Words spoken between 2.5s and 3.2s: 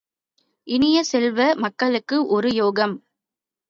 யோகம்?